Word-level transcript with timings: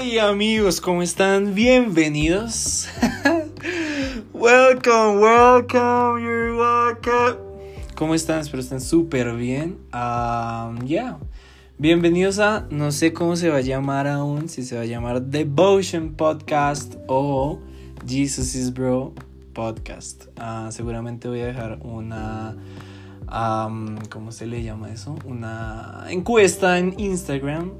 Hey 0.00 0.20
amigos, 0.20 0.80
¿cómo 0.80 1.02
están? 1.02 1.56
Bienvenidos. 1.56 2.88
welcome, 4.32 5.18
welcome, 5.20 6.22
you're 6.22 6.54
welcome. 6.54 7.38
¿Cómo 7.96 8.14
están? 8.14 8.38
Espero 8.38 8.62
estén 8.62 8.80
súper 8.80 9.34
bien. 9.34 9.78
Um, 9.92 10.86
ya. 10.86 11.18
Bienvenidos 11.78 12.38
a, 12.38 12.68
no 12.70 12.92
sé 12.92 13.12
cómo 13.12 13.34
se 13.34 13.48
va 13.48 13.56
a 13.56 13.60
llamar 13.60 14.06
aún, 14.06 14.48
si 14.48 14.62
se 14.62 14.76
va 14.76 14.82
a 14.82 14.86
llamar 14.86 15.20
Devotion 15.20 16.14
Podcast 16.14 16.94
o 17.08 17.58
Jesus 18.06 18.54
is 18.54 18.72
Bro 18.72 19.14
Podcast. 19.52 20.26
Uh, 20.38 20.70
seguramente 20.70 21.26
voy 21.26 21.40
a 21.40 21.46
dejar 21.46 21.80
una, 21.82 22.56
¿cómo 24.10 24.30
se 24.30 24.46
le 24.46 24.62
llama 24.62 24.92
eso? 24.92 25.16
Una 25.24 26.04
encuesta 26.08 26.78
en 26.78 26.94
Instagram 27.00 27.72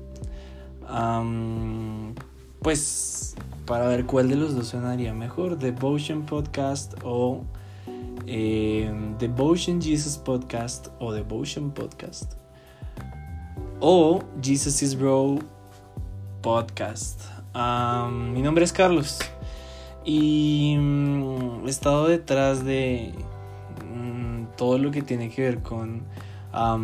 pues 2.63 3.35
para 3.67 3.87
ver 3.87 4.07
cuál 4.07 4.29
de 4.29 4.37
los 4.37 4.55
dos 4.55 4.69
sonaría 4.69 5.13
mejor, 5.13 5.59
Devotion 5.59 6.25
Podcast 6.25 6.95
o 7.05 7.43
eh, 8.27 8.91
Devotion 9.19 9.81
Jesus 9.81 10.17
Podcast 10.17 10.89
o 10.99 11.13
Devotion 11.13 11.71
Podcast 11.71 12.35
o 13.81 14.23
Jesus 14.43 14.83
is 14.83 14.99
Bro 14.99 15.39
Podcast. 16.43 17.21
mi 17.55 18.43
nombre 18.43 18.65
es 18.65 18.73
Carlos 18.73 19.19
y 20.05 20.77
mm, 20.79 21.67
he 21.67 21.71
estado 21.71 22.09
detrás 22.09 22.65
de 22.65 23.13
mm, 23.85 24.57
todo 24.57 24.79
lo 24.79 24.91
que 24.91 25.03
tiene 25.03 25.31
que 25.31 25.43
ver 25.43 25.63
con 25.63 26.03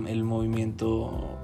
el 0.07 0.23
movimiento 0.25 1.39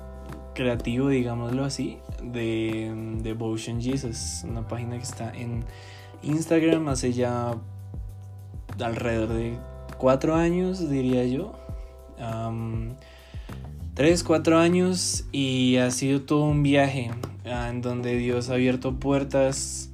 creativo, 0.54 1.08
digámoslo 1.08 1.64
así, 1.64 1.98
de 2.22 2.92
Devotion 3.22 3.80
Jesus, 3.80 4.44
una 4.44 4.66
página 4.66 4.96
que 4.96 5.04
está 5.04 5.32
en 5.34 5.64
Instagram 6.22 6.88
hace 6.88 7.12
ya 7.12 7.54
alrededor 8.78 9.28
de 9.30 9.58
cuatro 9.98 10.34
años, 10.34 10.88
diría 10.90 11.24
yo. 11.26 11.52
tres, 13.94 14.24
cuatro 14.24 14.58
años 14.58 15.24
y 15.32 15.76
ha 15.76 15.90
sido 15.90 16.22
todo 16.22 16.44
un 16.44 16.62
viaje 16.62 17.10
ah, 17.44 17.68
en 17.68 17.82
donde 17.82 18.16
Dios 18.16 18.50
ha 18.50 18.54
abierto 18.54 18.98
puertas, 18.98 19.90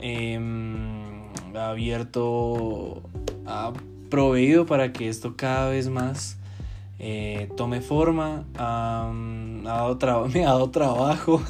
em, 0.00 1.26
ha 1.54 1.70
abierto, 1.70 3.02
ha 3.46 3.72
proveído 4.10 4.66
para 4.66 4.92
que 4.92 5.08
esto 5.08 5.36
cada 5.36 5.70
vez 5.70 5.88
más 5.88 6.38
eh, 6.98 7.48
tome 7.56 7.80
forma. 7.80 8.44
me 8.54 10.44
ha 10.44 10.46
dado 10.46 10.70
trabajo 10.70 11.42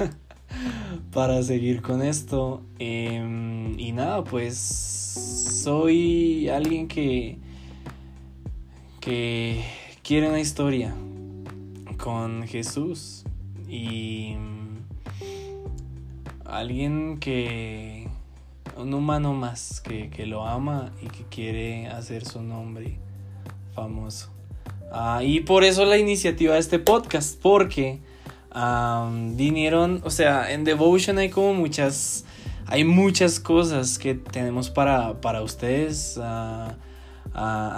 para 1.13 1.41
seguir 1.43 1.81
con 1.81 2.01
esto. 2.01 2.61
Em, 2.79 3.79
y 3.79 3.91
nada, 3.91 4.23
pues 4.23 4.57
soy 4.57 6.49
alguien 6.49 6.87
que, 6.87 7.39
que 8.99 9.63
quiere 10.03 10.29
una 10.29 10.39
historia 10.39 10.93
con 11.97 12.43
Jesús. 12.43 13.23
Y 13.67 14.35
alguien 16.45 17.17
que... 17.19 18.07
Un 18.75 18.93
humano 18.93 19.33
más 19.33 19.81
que, 19.81 20.11
que 20.11 20.27
lo 20.27 20.45
ama 20.45 20.91
y 21.01 21.07
que 21.07 21.23
quiere 21.23 21.87
hacer 21.87 22.25
su 22.25 22.43
nombre 22.43 22.99
famoso. 23.73 24.36
Ah, 24.99 25.21
y 25.23 25.41
por 25.41 25.63
eso 25.63 25.85
la 25.85 25.99
iniciativa 25.99 26.55
de 26.55 26.59
este 26.59 26.79
podcast, 26.79 27.39
porque 27.39 27.99
vinieron, 29.35 30.01
o 30.03 30.09
sea, 30.09 30.51
en 30.51 30.63
Devotion 30.63 31.19
hay 31.19 31.29
como 31.29 31.53
muchas, 31.53 32.25
hay 32.65 32.83
muchas 32.83 33.39
cosas 33.39 33.99
que 33.99 34.15
tenemos 34.15 34.71
para, 34.71 35.21
para 35.21 35.43
ustedes. 35.43 36.17
a, 36.17 36.75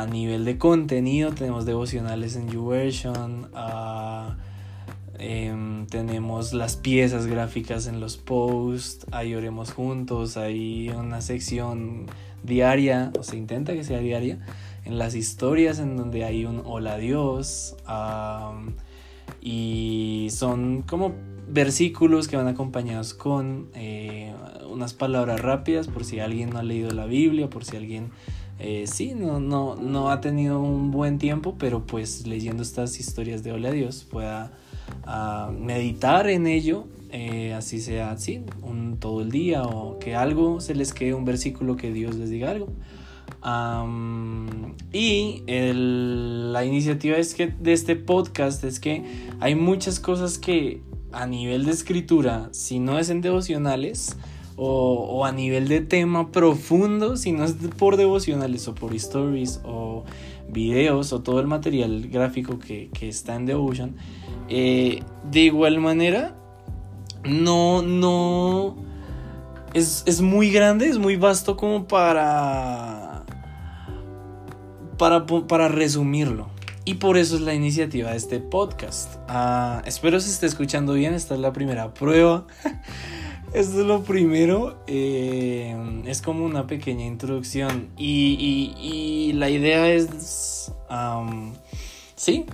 nivel 0.09 0.45
de 0.45 0.57
contenido 0.57 1.33
tenemos 1.33 1.65
devocionales 1.65 2.37
en 2.37 2.47
YouVersion, 2.47 3.51
em, 5.19 5.87
tenemos 5.87 6.53
las 6.53 6.77
piezas 6.77 7.27
gráficas 7.27 7.87
en 7.87 7.99
los 7.99 8.15
posts, 8.15 9.05
ahí 9.11 9.35
oremos 9.35 9.73
juntos, 9.73 10.37
hay 10.37 10.87
una 10.87 11.19
sección 11.19 12.05
diaria, 12.43 13.11
o 13.19 13.23
se 13.23 13.35
intenta 13.35 13.73
que 13.73 13.83
sea 13.83 13.99
diaria, 13.99 14.39
en 14.89 14.97
las 14.97 15.13
historias 15.13 15.77
en 15.77 15.95
donde 15.95 16.25
hay 16.25 16.45
un 16.45 16.63
hola 16.65 16.97
Dios. 16.97 17.75
y 19.39 20.27
son 20.31 20.81
como 20.81 21.13
versículos 21.47 22.27
que 22.27 22.37
van 22.37 22.47
acompañados 22.47 23.13
con 23.13 23.69
eh, 23.75 24.33
unas 24.67 24.95
palabras 24.95 25.41
rápidas 25.41 25.87
por 25.87 26.05
si 26.05 26.19
alguien 26.19 26.49
no 26.49 26.57
ha 26.57 26.63
leído 26.63 26.89
la 26.89 27.05
Biblia, 27.05 27.51
por 27.51 27.65
si 27.65 27.77
alguien 27.77 28.09
eh, 28.57 28.85
sí, 28.87 29.13
no, 29.13 29.39
no, 29.39 29.75
no 29.75 30.09
ha 30.09 30.21
tenido 30.21 30.59
un 30.59 30.89
buen 30.89 31.19
tiempo, 31.19 31.55
pero 31.59 31.85
pues 31.85 32.25
leyendo 32.25 32.63
estas 32.63 32.99
historias 32.99 33.43
de 33.43 33.51
Hola 33.51 33.71
Dios 33.71 34.07
pueda 34.09 34.51
ah, 35.05 35.51
meditar 35.55 36.27
en 36.29 36.47
ello, 36.47 36.87
eh, 37.11 37.53
así 37.53 37.79
sea, 37.79 38.17
sí, 38.17 38.41
un, 38.63 38.97
todo 38.97 39.21
el 39.21 39.29
día 39.29 39.61
o 39.63 39.99
que 39.99 40.15
algo 40.15 40.61
se 40.61 40.73
les 40.73 40.93
quede 40.93 41.13
un 41.13 41.25
versículo 41.25 41.77
que 41.77 41.93
Dios 41.93 42.15
les 42.15 42.31
diga 42.31 42.49
algo 42.49 42.69
y 44.91 45.43
la 45.47 46.65
iniciativa 46.65 47.17
es 47.17 47.33
que, 47.33 47.47
de 47.47 47.73
este 47.73 47.95
podcast 47.95 48.63
es 48.63 48.79
que 48.79 49.03
hay 49.39 49.55
muchas 49.55 49.99
cosas 49.99 50.37
que 50.37 50.81
a 51.11 51.25
nivel 51.25 51.65
de 51.65 51.71
escritura, 51.71 52.49
si 52.51 52.79
no 52.79 52.99
es 52.99 53.09
en 53.09 53.21
devocionales, 53.21 54.17
o, 54.61 55.25
a 55.25 55.31
nivel 55.31 55.69
de 55.69 55.79
tema 55.79 56.31
profundo, 56.31 57.15
si 57.15 57.31
no 57.31 57.45
es 57.45 57.53
por 57.77 57.95
devocionales 57.95 58.67
o 58.67 58.75
por 58.75 58.93
stories 58.93 59.61
o 59.63 60.03
videos 60.49 61.13
o 61.13 61.21
todo 61.21 61.39
el 61.39 61.47
material 61.47 62.09
gráfico 62.09 62.59
que, 62.59 62.89
está 62.99 63.35
en 63.35 63.45
Devotion, 63.45 63.95
eh, 64.49 65.01
de 65.31 65.39
igual 65.39 65.79
manera, 65.79 66.35
no, 67.23 67.81
no, 67.81 68.75
es, 69.73 70.03
es 70.05 70.19
muy 70.21 70.51
grande, 70.51 70.87
es 70.87 70.97
muy 70.97 71.15
vasto 71.15 71.55
como 71.55 71.87
para 71.87 73.08
para, 74.99 75.69
resumirlo. 75.69 76.49
Y 76.85 76.95
por 76.95 77.17
eso 77.17 77.35
es 77.35 77.41
la 77.41 77.53
iniciativa 77.53 78.11
de 78.11 78.17
este 78.17 78.39
podcast. 78.39 79.15
Ah, 79.27 79.81
espero 79.85 80.19
se 80.19 80.29
esté 80.29 80.45
escuchando 80.45 80.93
bien. 80.93 81.13
Esta 81.13 81.35
es 81.35 81.39
la 81.39 81.53
primera 81.53 81.93
prueba. 81.93 82.45
Esto 83.53 83.79
es 83.79 83.85
lo 83.87 84.03
primero. 84.03 84.83
Eh, 84.87 86.03
es 86.05 86.21
como 86.21 86.45
una 86.45 86.67
pequeña 86.67 87.05
introducción. 87.05 87.87
Y, 87.97 89.31
la 89.35 89.49
idea 89.49 89.89
es. 89.89 90.71
sí. 92.15 92.45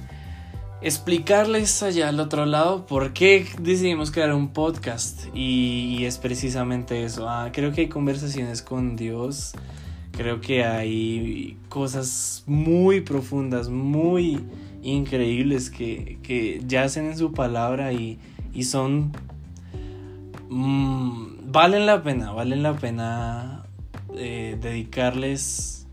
Explicarles 0.82 1.82
allá 1.82 2.10
al 2.10 2.20
otro 2.20 2.46
lado 2.46 2.86
por 2.86 3.14
qué 3.14 3.48
decidimos 3.60 4.12
crear 4.12 4.34
un 4.34 4.50
podcast. 4.50 5.24
Y, 5.34 6.06
es 6.06 6.20
precisamente 6.20 7.04
eso. 7.04 7.28
Ah, 7.28 7.50
creo 7.52 7.72
que 7.72 7.82
hay 7.82 7.90
conversaciones 7.90 8.62
con 8.62 8.96
Dios 8.96 9.54
Creo 10.16 10.40
que 10.40 10.64
hay 10.64 11.58
cosas 11.68 12.44
muy 12.48 13.02
profundas, 13.02 13.70
muy 13.70 14.40
increíbles 14.82 15.70
que, 15.70 16.20
que 16.24 16.62
yacen 16.66 17.08
en 17.08 17.18
su 17.18 17.34
palabra 17.34 17.92
y, 17.92 18.20
son... 18.64 19.12
Mm, 20.50 21.52
valen 21.52 21.86
la 21.86 22.02
pena, 22.02 22.32
valen 22.32 22.64
la 22.64 22.76
pena 22.78 23.66
eh, 24.16 24.58
dedicarles 24.62 25.86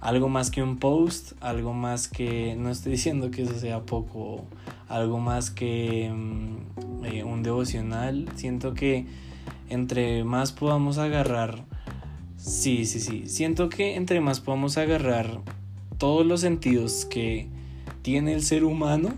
algo 0.00 0.28
más 0.28 0.50
que 0.50 0.62
un 0.62 0.78
post, 0.78 1.32
algo 1.40 1.74
más 1.74 2.08
que, 2.08 2.54
no 2.56 2.70
estoy 2.70 2.92
diciendo 2.92 3.30
que 3.30 3.42
eso 3.42 3.58
sea 3.58 3.80
poco, 3.82 4.46
algo 4.88 5.18
más 5.18 5.50
que 5.50 6.10
mm, 6.10 7.04
eh, 7.04 7.24
un 7.24 7.42
devocional. 7.42 8.28
Siento 8.36 8.72
que 8.72 9.06
entre 9.68 10.24
más 10.24 10.52
podamos 10.52 10.98
agarrar 10.98 11.64
Sí, 12.38 12.86
sí, 12.86 13.00
sí. 13.00 13.24
Siento 13.26 13.68
que 13.68 13.96
entre 13.96 14.20
más 14.20 14.40
podamos 14.40 14.78
agarrar 14.78 15.40
todos 15.98 16.24
los 16.24 16.40
sentidos 16.40 17.04
que 17.04 17.48
tiene 18.02 18.32
el 18.32 18.44
ser 18.44 18.64
humano 18.64 19.12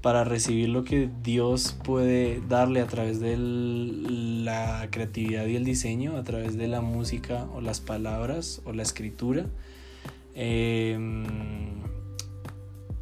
para 0.00 0.24
recibir 0.24 0.70
lo 0.70 0.82
que 0.82 1.10
Dios 1.22 1.76
puede 1.84 2.40
darle 2.48 2.80
a 2.80 2.86
través 2.86 3.20
de 3.20 3.36
la 3.36 4.88
creatividad 4.90 5.46
y 5.46 5.56
el 5.56 5.64
diseño, 5.64 6.16
a 6.16 6.24
través 6.24 6.56
de 6.56 6.66
la 6.66 6.80
música 6.80 7.46
o 7.54 7.60
las 7.60 7.80
palabras 7.80 8.62
o 8.64 8.72
la 8.72 8.82
escritura. 8.82 9.46
Em, 10.34 11.24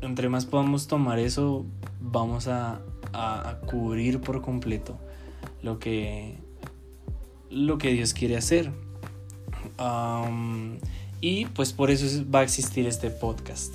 entre 0.01 0.29
más 0.29 0.47
podamos 0.47 0.89
tomar 0.89 1.21
eso, 1.21 1.65
vamos 2.01 2.49
a, 2.49 2.83
a 3.13 3.61
cubrir 3.67 4.21
por 4.21 4.43
completo 4.43 4.99
lo 5.63 5.79
que, 5.79 6.39
lo 7.51 7.79
que 7.79 7.93
Dios 7.93 8.15
quiere 8.15 8.37
hacer 8.37 8.73
y 11.21 11.47
pues 11.47 11.73
por 11.73 11.91
eso 11.91 12.07
va 12.33 12.41
a 12.41 12.43
existir 12.43 12.87
este 12.87 13.11
podcast. 13.11 13.75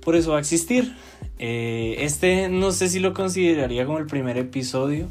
por 0.00 0.16
eso 0.16 0.30
va 0.32 0.38
a 0.38 0.40
existir. 0.40 0.94
Eh, 1.38 1.96
este 2.00 2.48
no 2.48 2.72
sé 2.72 2.88
si 2.88 2.98
lo 2.98 3.14
consideraría 3.14 3.86
como 3.86 3.98
el 3.98 4.06
primer 4.06 4.36
episodio, 4.38 5.08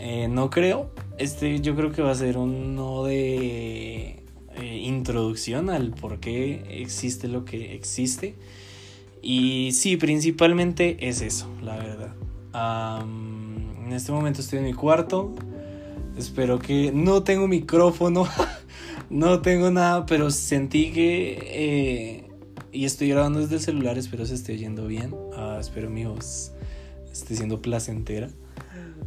Eh, 0.00 0.28
no 0.28 0.48
creo. 0.50 0.90
Este 1.18 1.60
yo 1.60 1.74
creo 1.74 1.90
que 1.90 2.02
va 2.02 2.12
a 2.12 2.14
ser 2.14 2.38
uno 2.38 3.02
de 3.02 4.22
eh, 4.56 4.76
introducción 4.84 5.70
al 5.70 5.90
por 5.90 6.20
qué 6.20 6.80
existe 6.82 7.26
lo 7.26 7.44
que 7.44 7.74
existe. 7.74 8.36
Y 9.20 9.72
sí, 9.72 9.96
principalmente 9.96 11.08
es 11.08 11.20
eso, 11.20 11.48
la 11.62 11.76
verdad. 11.76 12.14
en 13.04 13.92
este 13.92 14.12
momento 14.12 14.40
estoy 14.40 14.60
en 14.60 14.66
mi 14.66 14.74
cuarto. 14.74 15.34
Espero 16.18 16.58
que 16.58 16.92
no 16.92 17.22
tengo 17.22 17.48
micrófono. 17.48 18.26
no 19.10 19.40
tengo 19.40 19.70
nada, 19.70 20.04
pero 20.04 20.30
sentí 20.30 20.92
que... 20.92 21.38
Eh, 21.42 22.24
y 22.70 22.84
estoy 22.84 23.08
grabando 23.08 23.40
desde 23.40 23.54
el 23.54 23.60
celular, 23.62 23.96
espero 23.96 24.26
se 24.26 24.34
esté 24.34 24.52
oyendo 24.52 24.86
bien. 24.86 25.14
Ah, 25.36 25.56
espero 25.58 25.88
mi 25.88 26.04
voz 26.04 26.52
esté 27.18 27.34
siendo 27.34 27.60
placentera 27.60 28.28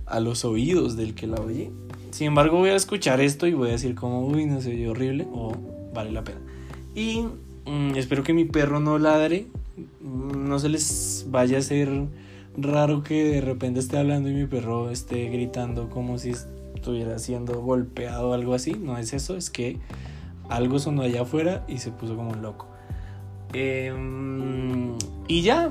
a 0.06 0.19
los 0.19 0.44
oídos 0.46 0.96
del 0.96 1.16
que 1.16 1.28
la 1.28 1.40
oye. 1.42 1.72
Sin 2.12 2.28
embargo, 2.28 2.58
voy 2.58 2.69
a 2.69 2.75
escuchar 2.75 3.22
esto 3.22 3.48
y 3.48 3.54
voy 3.54 3.69
a 3.69 3.72
decir 3.74 3.96
como, 3.96 4.28
uy, 4.28 4.46
no 4.46 4.62
se 4.62 4.72
oye 4.72 4.90
horrible 4.90 5.28
o 5.31 5.56
vale 5.94 6.12
la 6.12 6.24
pena. 6.24 6.40
Y 6.94 7.25
mm, 7.66 7.96
espero 7.96 8.24
que 8.24 8.34
mi 8.34 8.46
perro 8.46 8.80
no 8.80 9.00
ladre. 9.00 9.48
Mm, 10.02 10.48
no 10.50 10.60
se 10.60 10.69
les 10.69 11.25
vaya 11.30 11.57
a 11.57 11.60
hacer 11.60 11.90
raro 12.57 13.02
que 13.04 13.24
de 13.24 13.42
repente 13.42 13.80
esté 13.80 13.98
hablando 13.98 14.30
y 14.30 14.34
mi 14.34 14.46
perro 14.46 14.90
esté 14.92 15.30
gritando 15.30 15.90
como 15.90 16.18
si 16.18 16.34
estuviera 16.81 17.19
siendo 17.19 17.62
golpeado 17.62 18.31
o 18.31 18.33
algo 18.33 18.56
así. 18.56 18.74
No 18.74 18.98
es 18.98 19.13
eso, 19.13 19.38
es 19.38 19.51
que 19.51 19.78
algo 20.50 20.80
sonó 20.80 21.04
allá 21.04 21.22
afuera 21.22 21.63
y 21.68 21.78
se 21.78 21.92
puso 21.92 22.16
como 22.16 22.33
loco. 22.33 22.68
Em, 23.54 24.98
y 25.28 25.44
ya, 25.44 25.69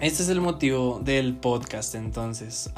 este 0.00 0.22
es 0.22 0.28
el 0.28 0.42
motivo 0.42 1.00
del 1.02 1.34
podcast 1.36 1.94
entonces. 1.94 2.70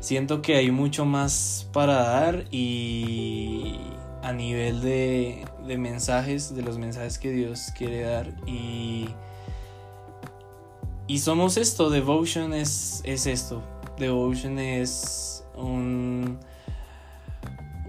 siento 0.00 0.42
que 0.42 0.56
hay 0.56 0.70
mucho 0.72 1.04
más 1.04 1.68
para 1.72 2.02
dar 2.02 2.44
y 2.50 3.76
a 4.22 4.32
nivel 4.32 4.80
de, 4.80 5.44
de, 5.66 5.78
mensajes, 5.78 6.54
de 6.54 6.62
los 6.62 6.78
mensajes 6.78 7.18
que 7.18 7.30
Dios 7.30 7.68
quiere 7.78 8.02
dar 8.02 8.34
y... 8.46 9.06
Y 11.06 11.18
somos 11.18 11.58
esto, 11.58 11.90
Devotion 11.90 12.54
es, 12.54 13.02
es 13.04 13.26
esto. 13.26 13.62
Devotion 13.98 14.58
es 14.58 15.33
un 15.56 16.38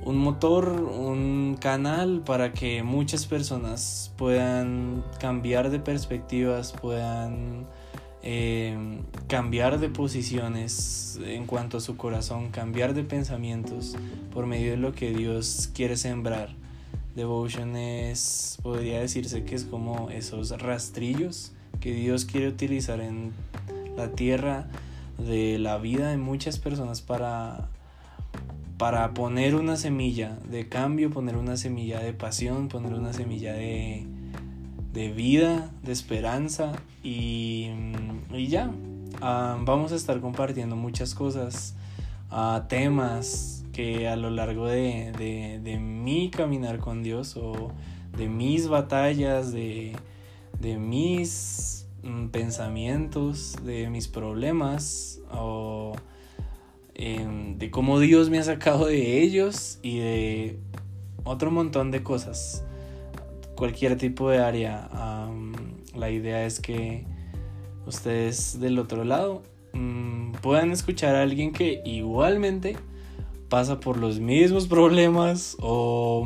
un 0.06 0.17
motor, 0.17 0.69
un 0.69 1.57
canal 1.59 2.21
para 2.23 2.53
que 2.53 2.83
muchas 2.83 3.25
personas 3.25 4.13
puedan 4.17 5.03
cambiar 5.19 5.71
de 5.71 5.79
perspectivas, 5.79 6.73
puedan 6.73 7.65
eh, 8.21 8.77
cambiar 9.27 9.79
de 9.79 9.89
posiciones 9.89 11.19
en 11.25 11.47
cuanto 11.47 11.77
a 11.77 11.81
su 11.81 11.97
corazón, 11.97 12.51
cambiar 12.51 12.94
de 12.94 13.03
pensamientos 13.03 13.95
por 14.31 14.45
medio 14.45 14.71
de 14.71 14.77
lo 14.77 14.94
que 14.94 15.12
Dios 15.12 15.71
quiere 15.73 15.97
sembrar. 15.97 16.50
Devotion 17.15 17.75
es, 17.75 18.59
podría 18.62 19.00
decirse 19.00 19.44
que 19.44 19.56
es 19.56 19.63
como 19.63 20.12
esos 20.12 20.62
rastrillos 20.62 21.53
que 21.79 21.94
Dios 21.94 22.25
quiere 22.25 22.47
utilizar 22.47 23.00
en 23.00 23.31
la 23.97 24.12
tierra 24.12 24.67
de 25.17 25.59
la 25.59 25.77
vida 25.77 26.09
de 26.09 26.17
muchas 26.17 26.59
personas 26.59 27.01
para 27.01 27.69
para 28.77 29.13
poner 29.13 29.56
una 29.56 29.77
semilla 29.77 30.38
de 30.50 30.67
cambio, 30.67 31.09
poner 31.09 31.38
una 31.38 31.57
semilla 31.57 32.00
de 32.00 32.13
pasión, 32.13 32.67
poner 32.67 32.94
una 32.94 33.13
semilla 33.13 33.53
de, 33.53 34.06
de 34.94 35.12
vida, 35.12 35.71
de 35.83 35.91
esperanza 35.91 36.73
y, 37.03 37.69
y 38.33 38.47
ya. 38.47 38.71
Ah, 39.21 39.57
vamos 39.62 39.94
a 39.94 39.95
estar 39.95 40.19
compartiendo 40.19 40.75
muchas 40.75 41.15
cosas, 41.15 41.75
uh, 42.31 42.67
temas 42.67 43.63
que 43.71 44.09
a 44.09 44.15
lo 44.17 44.29
largo 44.29 44.67
de, 44.67 45.13
de, 45.17 45.59
de, 45.63 45.79
mi 45.79 46.29
caminar 46.29 46.79
con 46.79 47.01
Dios 47.01 47.38
o 47.38 47.71
de 48.17 48.27
mis 48.27 48.67
batallas, 48.67 49.53
de, 49.53 49.95
de 50.59 50.77
mis 50.77 51.84
mm, 51.84 51.84
pensamientos, 52.31 53.55
de 53.63 53.89
mis 53.89 54.07
problemas 54.07 55.21
o 55.31 55.93
de 56.95 57.69
cómo 57.71 57.99
Dios 57.99 58.29
me 58.29 58.39
ha 58.39 58.43
sacado 58.43 58.85
de 58.85 59.21
ellos 59.21 59.79
y 59.81 59.99
de 59.99 60.59
otro 61.23 61.51
montón 61.51 61.91
de 61.91 62.03
cosas. 62.03 62.63
Cualquier 63.55 63.97
tipo 63.97 64.29
de 64.29 64.39
área. 64.39 64.89
la 65.95 66.09
idea 66.09 66.45
es 66.45 66.59
que 66.59 67.05
ustedes 67.85 68.59
del 68.59 68.79
otro 68.79 69.03
lado 69.03 69.43
mm, 69.73 70.33
puedan 70.41 70.71
escuchar 70.71 71.15
a 71.15 71.21
alguien 71.21 71.53
que 71.53 71.81
igualmente 71.85 72.75
pasa 73.49 73.79
por 73.79 73.97
los 73.97 74.19
mismos 74.19 74.67
problemas 74.67 75.55
o 75.61 76.25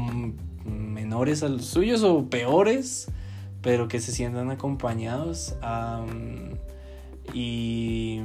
menores 0.65 1.43
a 1.43 1.49
los 1.49 1.65
suyos 1.65 2.03
o 2.03 2.29
peores, 2.29 3.11
pero 3.61 3.87
que 3.87 3.99
se 3.99 4.11
sientan 4.11 4.51
acompañados 4.51 5.55
y 7.33 8.21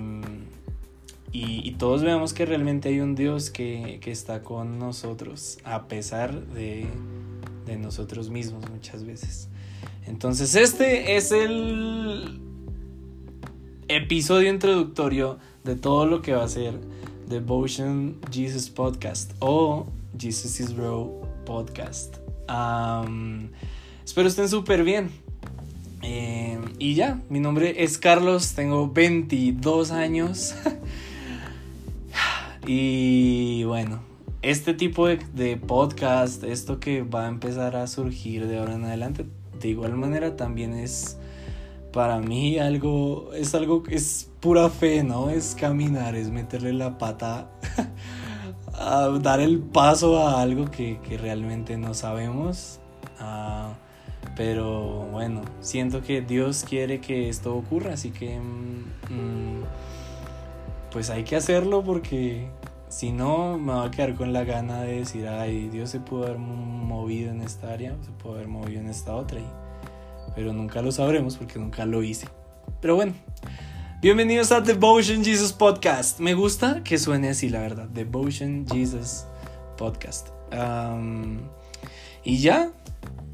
y, 1.37 1.73
todos 1.73 2.05
veamos 2.05 2.33
que 2.33 2.47
realmente 2.47 2.91
hay 2.91 3.01
un 3.01 3.17
Dios 3.17 3.51
que, 3.51 3.99
está 4.07 4.45
con 4.45 4.79
nosotros, 4.79 5.59
a 5.65 5.89
pesar 5.89 6.47
de, 6.47 6.87
de 7.67 7.77
nosotros 7.77 8.31
mismos 8.31 8.71
muchas 8.71 9.05
veces. 9.05 9.49
Entonces 10.07 10.55
este 10.55 11.17
es 11.17 11.33
el 11.33 12.41
episodio 13.89 14.49
introductorio 14.49 15.39
de 15.65 15.75
todo 15.75 16.07
lo 16.07 16.23
que 16.23 16.35
va 16.35 16.45
a 16.45 16.49
ser 16.49 16.79
Devotion 17.27 18.21
Jesus 18.31 18.71
Podcast 18.71 19.33
o 19.41 19.87
Jesus 20.17 20.61
is 20.61 20.73
Bro 20.73 21.21
Podcast. 21.45 22.19
espero 24.05 24.29
estén 24.29 24.49
súper 24.49 24.85
bien. 24.85 25.24
Eh, 26.07 26.59
y 26.79 26.95
ya, 26.95 27.23
mi 27.31 27.41
nombre 27.41 27.83
es 27.83 27.97
Carlos, 27.97 28.53
tengo 28.53 28.91
22 28.91 29.91
años. 29.91 30.55
Y 32.67 33.65
bueno, 33.65 34.01
este 34.41 34.73
tipo 34.73 35.07
de, 35.07 35.57
podcast, 35.59 36.45
esto 36.45 36.81
que 36.81 37.03
va 37.03 37.27
a 37.27 37.29
empezar 37.29 37.77
a 37.77 37.87
surgir 37.87 38.47
de 38.47 38.59
ahora 38.59 38.75
en 38.75 38.85
adelante, 38.85 39.27
de 39.61 39.69
igual 39.69 39.95
manera 39.97 40.35
también 40.35 40.73
es 40.73 41.19
para 41.93 42.21
mí 42.21 42.59
algo, 42.59 43.35
es 43.35 43.55
algo 43.55 43.83
que 43.83 43.97
es 43.97 44.31
pura 44.41 44.71
fe, 44.71 45.05
¿no? 45.05 45.29
Es 45.29 45.55
caminar, 45.55 46.15
es 46.15 46.31
meterle 46.31 46.73
la 46.73 46.97
pata, 46.97 47.51
a 48.73 49.09
dar 49.21 49.41
el 49.41 49.59
paso 49.59 50.19
a 50.19 50.41
algo 50.41 50.71
que, 50.71 50.99
realmente 51.21 51.77
no 51.77 51.93
sabemos. 51.93 52.81
Pero 54.37 55.07
bueno, 55.11 55.43
siento 55.61 56.03
que 56.03 56.21
Dios 56.21 56.65
quiere 56.69 57.01
que 57.01 57.29
esto 57.29 57.55
ocurra, 57.55 57.95
así 57.95 58.11
que... 58.11 58.39
Mm, 58.39 58.85
mm, 59.11 59.65
pues 60.95 61.11
hay 61.11 61.25
que 61.25 61.35
hacerlo 61.35 61.83
porque 61.83 62.47
si 62.89 63.11
no 63.11 63.59
me 63.59 63.73
va 63.73 63.87
a 63.87 63.91
quedar 63.91 64.15
con 64.15 64.33
la 64.33 64.45
gana 64.45 64.83
de 64.83 65.01
decir, 65.01 65.27
ay, 65.27 65.69
Dios 65.69 65.91
se 65.91 65.99
pudo 65.99 66.27
haber 66.27 66.39
movido 66.39 67.33
en 67.33 67.41
esta 67.41 67.73
área, 67.73 67.97
se 68.01 68.13
pudo 68.13 68.35
haber 68.35 68.47
movido 68.47 68.81
en 68.81 68.89
esta 68.89 69.17
otra, 69.17 69.41
pero 70.37 70.53
nunca 70.53 70.83
lo 70.83 70.93
sabremos 70.93 71.37
porque 71.37 71.59
nunca 71.59 71.85
lo 71.85 72.05
hice. 72.05 72.29
Pero 72.81 72.95
bueno, 72.95 73.13
bienvenidos 74.01 74.53
a 74.53 74.61
Devotion 74.61 75.25
Jesus 75.25 75.53
Podcast. 75.53 76.21
Me 76.21 76.35
gusta 76.35 76.85
que 76.85 76.97
suene 76.97 77.31
así, 77.31 77.49
la 77.49 77.59
verdad, 77.59 77.89
Devotion 77.89 78.65
Jesus 78.73 79.25
Podcast. 79.77 80.29
y 82.23 82.39
ya, 82.39 82.71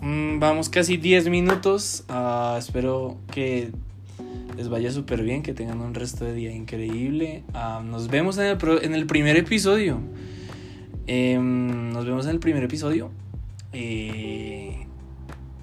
vamos 0.01 0.69
casi 0.69 0.97
10 0.97 1.29
minutos. 1.29 2.05
Ah, 2.09 2.57
espero 2.59 3.19
que 3.31 3.73
les 4.57 4.69
vaya 4.69 4.91
súper 4.91 5.23
bien, 5.23 5.43
que 5.43 5.55
tengan 5.55 5.81
un 5.81 5.95
resto 5.95 6.25
de 6.25 6.35
día 6.35 6.53
increíble. 6.53 7.45
Ah, 7.55 7.83
nos 7.85 8.09
vemos 8.09 8.39
en 8.39 8.95
el, 8.95 9.07
primer 9.07 9.37
episodio. 9.37 10.01
Em, 11.07 11.93
nos 11.93 12.05
vemos 12.07 12.27
en 12.27 12.33
el 12.33 12.41
primer 12.41 12.65
episodio. 12.65 13.11
Eh, 13.73 14.87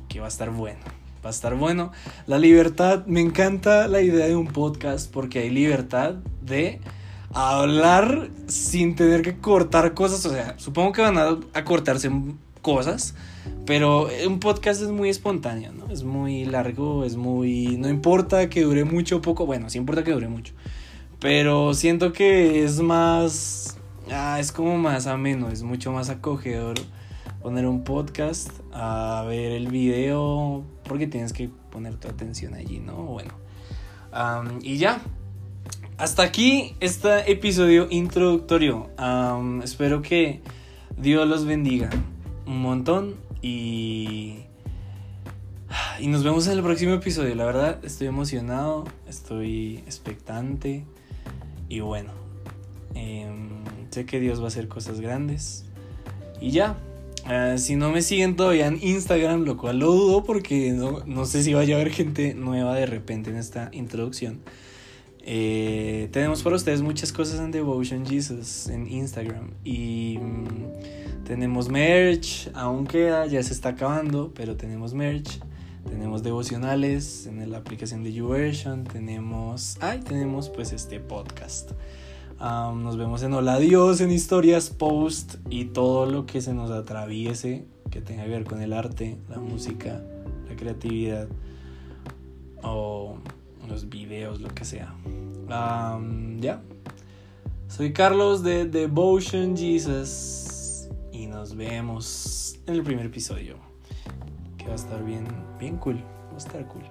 que 0.07 0.19
va 0.19 0.25
a 0.25 0.29
estar 0.29 0.51
bueno. 0.51 0.79
Va 1.23 1.29
a 1.29 1.33
estar 1.33 1.55
bueno. 1.55 1.91
La 2.25 2.39
libertad, 2.39 3.05
me 3.05 3.21
encanta 3.21 3.87
la 3.87 4.01
idea 4.01 4.27
de 4.27 4.35
un 4.35 4.47
podcast 4.47 5.11
porque 5.11 5.39
hay 5.39 5.49
libertad 5.49 6.15
de 6.41 6.79
hablar 7.33 8.29
sin 8.47 8.95
tener 8.95 9.21
que 9.21 9.37
cortar 9.37 9.93
cosas. 9.93 10.25
O 10.25 10.29
sea, 10.29 10.57
supongo 10.57 10.91
que 10.93 11.01
van 11.01 11.17
a, 11.17 11.37
a 11.53 11.63
cortarse 11.65 12.09
cosas 12.67 13.13
pero 13.67 14.07
un 14.25 14.39
podcast 14.39 14.81
es 14.81 14.87
muy 14.87 15.09
espontáneo, 15.09 15.73
¿no? 15.73 15.91
Es 15.91 16.03
muy 16.03 16.45
largo, 16.45 17.03
es 17.03 17.17
muy... 17.17 17.75
No 17.77 17.89
importa 17.89 18.49
que 18.49 18.61
dure 18.61 18.85
mucho 18.85 19.17
o 19.17 19.21
poco, 19.21 19.45
bueno, 19.45 19.69
sí 19.69 19.77
importa 19.77 20.05
que 20.05 20.13
dure 20.13 20.29
mucho. 20.29 20.53
Pero 21.19 21.73
siento 21.73 22.13
que 22.13 22.63
es 22.63 22.79
más... 22.79 23.77
Ah, 24.09 24.39
es 24.39 24.53
como 24.53 24.77
más 24.77 25.05
ameno, 25.05 25.49
es 25.49 25.63
mucho 25.63 25.91
más 25.91 26.09
acogedor 26.09 26.75
poner 27.41 27.65
un 27.65 27.83
podcast 27.83 28.49
a 28.71 29.25
ver 29.27 29.51
el 29.51 29.67
video 29.67 30.63
porque 30.83 31.05
tienes 31.05 31.33
que 31.33 31.49
poner 31.69 31.97
tu 31.97 32.07
atención 32.07 32.53
allí, 32.53 32.79
¿no? 32.79 32.95
Bueno. 33.03 33.33
y 34.61 34.77
ya. 34.77 35.01
hasta 35.97 36.23
aquí 36.23 36.75
este 36.79 37.29
episodio 37.29 37.87
introductorio. 37.89 38.89
espero 39.61 40.01
que 40.01 40.41
Dios 40.97 41.27
los 41.27 41.43
bendiga 41.45 41.89
un 42.47 42.61
montón 42.61 43.15
y... 43.41 44.43
Y 45.99 46.07
nos 46.07 46.23
vemos 46.23 46.47
en 46.47 46.53
el 46.53 46.63
próximo 46.63 46.93
episodio. 46.93 47.35
La 47.35 47.45
verdad, 47.45 47.83
estoy 47.83 48.07
emocionado, 48.07 48.85
estoy 49.07 49.79
expectante. 49.79 50.85
Y 51.67 51.81
bueno, 51.81 52.11
em, 52.93 53.49
sé 53.89 54.05
que 54.05 54.19
Dios 54.19 54.39
va 54.39 54.45
a 54.45 54.47
hacer 54.47 54.67
cosas 54.67 55.01
grandes. 55.01 55.65
Y 56.39 56.51
ya, 56.51 56.77
ah, 57.25 57.57
si 57.57 57.75
no 57.75 57.91
me 57.91 58.01
siguen 58.01 58.35
todavía 58.35 58.67
en 58.67 58.79
Instagram, 58.81 59.43
lo 59.43 59.57
cual 59.57 59.79
lo 59.79 59.91
dudo 59.91 60.23
porque 60.23 60.71
no, 60.71 61.03
no 61.05 61.25
sé 61.25 61.43
si 61.43 61.53
vaya 61.53 61.75
a 61.75 61.81
haber 61.81 61.91
gente 61.91 62.33
nueva 62.33 62.75
de 62.75 62.85
repente 62.85 63.31
en 63.31 63.37
esta 63.37 63.69
introducción. 63.73 64.39
Eh, 65.29 66.07
tenemos 66.11 66.41
para 66.43 66.55
ustedes 66.55 66.81
muchas 66.81 67.11
cosas 67.11 67.41
en 67.41 67.51
Devotion 67.51 68.05
Jesus 68.05 68.67
en 68.67 68.87
Instagram. 68.87 69.51
Y 69.65 70.19
mm, 70.21 71.06
tenemos 71.27 71.67
merch, 71.67 72.49
aún 72.53 72.87
queda, 72.87 73.25
ya 73.25 73.43
se 73.43 73.51
está 73.51 73.69
acabando, 73.69 74.31
pero 74.33 74.55
tenemos 74.55 74.93
merch. 74.93 75.41
Tenemos 75.85 76.23
devocionales 76.23 77.27
en 77.27 77.51
la 77.51 77.57
aplicación 77.57 78.01
de 78.03 78.13
YouVersion. 78.13 78.85
Tenemos. 78.85 79.77
Ay, 79.81 79.99
tenemos 79.99 80.49
pues 80.49 80.71
este 80.71 81.01
podcast. 81.01 81.71
nos 82.39 82.97
vemos 82.97 83.23
en 83.23 83.33
Hola 83.33 83.59
Dios, 83.59 83.99
en 83.99 84.09
historias, 84.09 84.69
post 84.69 85.35
y 85.49 85.65
todo 85.65 86.05
lo 86.05 86.25
que 86.25 86.39
se 86.39 86.53
nos 86.53 86.71
atraviese 86.71 87.65
que 87.91 87.99
tenga 87.99 88.23
que 88.23 88.29
ver 88.29 88.45
con 88.45 88.61
el 88.61 88.71
arte, 88.71 89.17
la 89.29 89.37
música, 89.37 90.01
la 90.47 90.55
creatividad 90.55 91.27
o 92.63 93.17
los 93.67 93.89
videos, 93.89 94.39
lo 94.39 94.47
que 94.47 94.63
sea. 94.63 94.95
ya. 96.39 96.61
Soy 97.67 97.91
Carlos 97.91 98.43
de 98.43 98.63
Devotion 98.63 99.57
Jesus 99.57 100.56
y 101.17 101.25
nos 101.25 101.55
vemos 101.55 102.59
en 102.67 102.75
el 102.75 102.83
primer 102.83 103.07
episodio. 103.07 103.57
Que 104.57 104.65
va 104.65 104.73
a 104.73 104.75
estar 104.75 105.03
bien, 105.03 105.25
bien 105.59 105.77
cool. 105.77 105.97
Va 106.31 106.35
a 106.35 106.37
estar 106.37 106.67
cool. 106.67 106.83